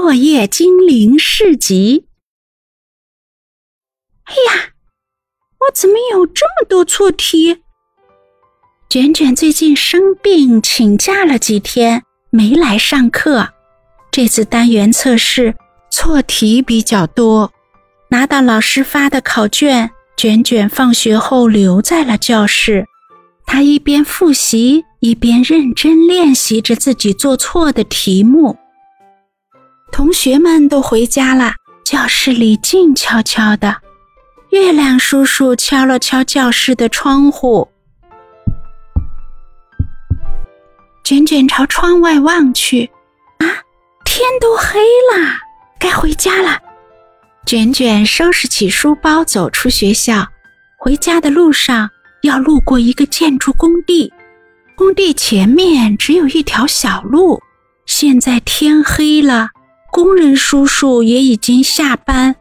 [0.00, 2.06] 落叶精灵市集。
[4.24, 4.70] 哎呀，
[5.58, 7.58] 我怎么有这么多错题？
[8.88, 13.50] 卷卷最近生病，请假了几天，没来上课。
[14.10, 15.54] 这次单元测试
[15.90, 17.52] 错题比较多。
[18.08, 22.86] 拿到老师发的考卷，卷卷放学后留在了教室。
[23.44, 28.56] 他一边复习，一边认真练习着自己做错的题目。
[30.00, 31.52] 同学们都回家了，
[31.84, 33.76] 教室里静悄悄的。
[34.48, 37.68] 月亮叔叔敲了敲教室的窗户，
[41.04, 42.86] 卷卷朝窗外望去，
[43.40, 43.44] 啊，
[44.06, 44.80] 天都黑
[45.12, 45.36] 了，
[45.78, 46.58] 该回家了。
[47.44, 50.26] 卷卷收拾起书包，走出学校。
[50.78, 51.90] 回家的路上
[52.22, 54.10] 要路过一个建筑工地，
[54.74, 57.38] 工地前面只有一条小路。
[57.84, 59.50] 现在天黑了，
[59.90, 62.34] 工人叔叔也已经下班。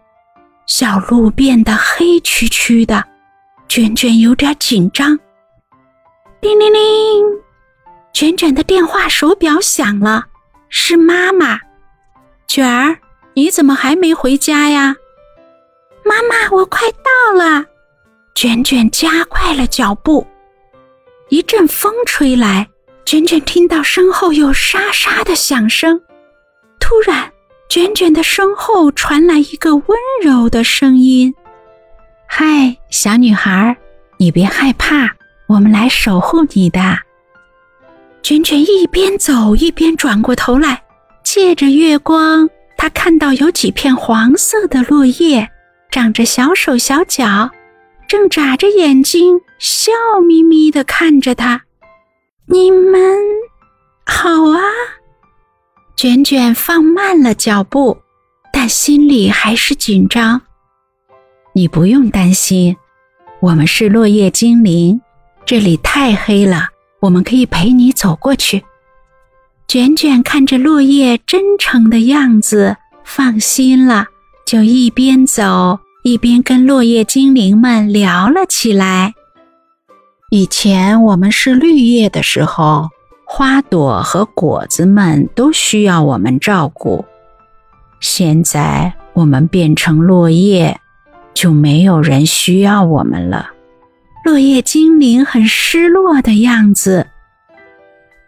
[0.65, 3.03] 小路变得黑黢黢的，
[3.67, 5.19] 卷卷有点紧张。
[6.39, 7.25] 叮铃铃，
[8.13, 10.27] 卷卷的电话手表响了，
[10.69, 11.59] 是妈妈。
[12.47, 12.99] 卷儿，
[13.33, 14.95] 你怎么还没回家呀？
[16.05, 17.65] 妈妈，我快到了。
[18.35, 20.25] 卷卷加快了脚步。
[21.29, 22.69] 一阵风吹来，
[23.05, 25.99] 卷卷听到身后有沙沙的响声，
[26.79, 27.31] 突然。
[27.69, 29.85] 卷卷的身后传来一个温
[30.23, 31.35] 柔的声音
[32.25, 33.77] ：“嗨，小女孩，
[34.17, 35.07] 你别害怕，
[35.45, 36.97] 我们来守护你的。”
[38.23, 40.81] 卷卷一边走一边转过头来，
[41.23, 45.47] 借着月光，他看到有几片黄色的落叶，
[45.91, 47.51] 长着小手小脚，
[48.07, 49.91] 正眨着眼睛，笑
[50.27, 51.61] 眯眯地看着他。
[52.47, 53.15] 你们
[54.07, 54.59] 好啊！
[56.01, 57.97] 卷卷放慢了脚步，
[58.53, 60.41] 但心里还是紧张。
[61.51, 62.77] 你不用担心，
[63.41, 65.01] 我们是落叶精灵，
[65.45, 66.69] 这里太黑了，
[67.01, 68.63] 我们可以陪你走过去。
[69.67, 74.05] 卷卷看着落叶真诚的样子，放心了，
[74.45, 79.13] 就一边走一边跟落叶精灵们聊了起来。
[80.31, 82.87] 以前我们是绿叶的时候。
[83.31, 87.05] 花朵和果子们都需要我们照顾。
[87.99, 90.79] 现在我们变成落叶，
[91.35, 93.51] 就没有人需要我们了。
[94.25, 97.05] 落叶精灵很失落的样子。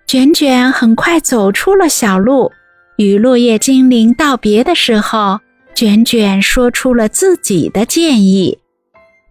[0.06, 2.51] 卷卷很快走出了小路，
[2.97, 5.39] 与落叶精灵道别的时候，
[5.73, 8.59] 卷卷说出了自己的建议：“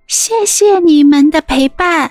[0.09, 2.11] 谢谢你们的陪伴，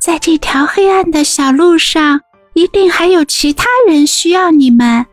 [0.00, 2.22] 在这条黑暗的小路上。”
[2.54, 5.04] 一定还有其他人需要你们。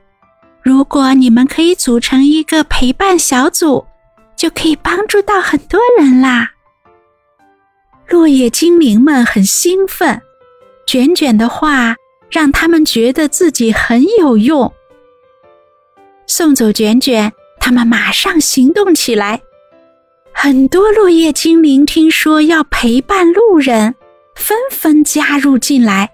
[0.63, 3.85] 如果你们可以组成一个陪伴小组，
[4.35, 6.51] 就可以帮助到很多人啦。
[8.07, 10.21] 落叶精灵们很兴奋，
[10.85, 11.95] 卷卷的话
[12.29, 14.71] 让他们觉得自己很有用。
[16.27, 19.41] 送走卷卷，他们马上行动起来。
[20.31, 23.95] 很多落叶精灵听说要陪伴路人，
[24.35, 26.11] 纷纷加入进来。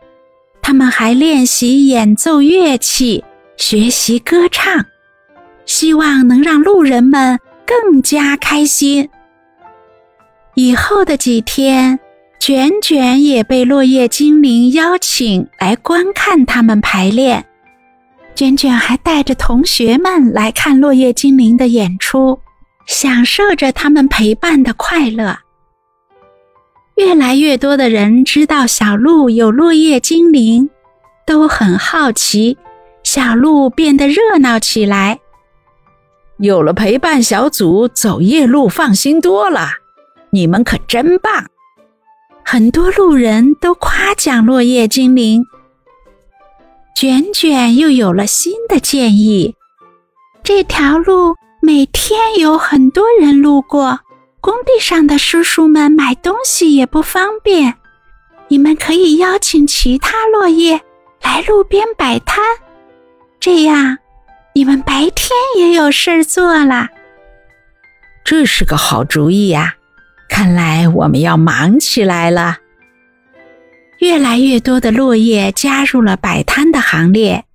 [0.67, 3.23] 他们还练习演奏乐器，
[3.55, 4.83] 学习歌唱，
[5.65, 9.07] 希望能让路人们更加开心。
[10.55, 11.97] 以后的几天，
[12.37, 17.45] 卷卷也被落叶精灵邀请来观看他们排练。
[18.35, 22.41] 卷卷还带着同学们来看落叶精灵的演出，
[22.85, 25.37] 享受着他们陪伴的快乐。
[26.97, 30.71] 越来越多的人知道小路有落叶精灵，
[31.27, 32.57] 都很好奇。
[33.03, 35.19] 小路变得热闹起来。
[36.39, 39.69] 有了陪伴小组，走夜路放心多了。
[40.31, 41.45] 你们可真棒！
[42.43, 45.45] 很多路人都夸奖落叶精灵。
[46.95, 49.53] 卷卷又有了新的建议：
[50.43, 53.99] 这条路每天有很多人路过。
[54.39, 57.75] 工地上的叔叔们买东西也不方便，
[58.47, 60.81] 你们可以邀请其他落叶
[61.21, 62.43] 来路边摆摊，
[63.39, 63.97] 这样
[64.53, 66.87] 你们白天也有事儿做了。
[68.23, 69.75] 这是个好主意呀！
[70.29, 72.57] 看来我们要忙起来了。
[73.99, 77.45] 越来越多的落叶加入了摆摊的行列，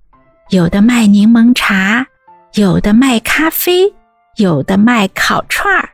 [0.48, 2.06] 有的卖柠檬茶，
[2.54, 3.94] 有的卖咖啡，
[4.36, 5.90] 有的卖烤串儿。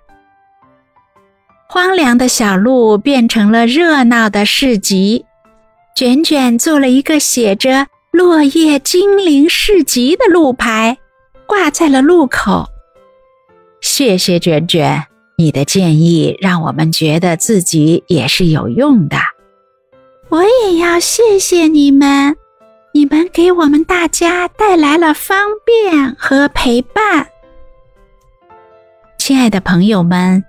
[1.71, 5.27] 荒凉的小路变成了热闹的市集，
[5.95, 10.97] 卷卷做了一个写着“落叶精灵市集”的路牌，
[11.47, 12.65] 挂在了路口。
[13.83, 15.05] 谢谢卷卷，
[15.37, 19.19] 你的建议让我们觉得自己也是有用的。
[20.31, 22.35] 我也要谢谢你们，
[22.95, 27.29] 你们给我们大家带来了方便和陪伴。
[29.19, 30.43] 亲爱的朋友们，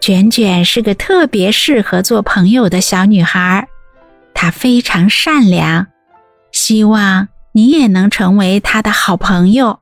[0.00, 3.66] 卷卷是个特别适合做朋友的小女孩，
[4.34, 5.88] 她非常善良，
[6.52, 9.80] 希望你也能成为她的好朋友。